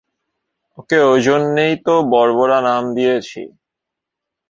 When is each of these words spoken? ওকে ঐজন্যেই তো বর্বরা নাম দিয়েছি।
ওকে 0.77 0.97
ঐজন্যেই 1.07 1.73
তো 1.85 1.93
বর্বরা 2.11 2.59
নাম 2.61 2.83
দিয়েছি। 2.95 3.41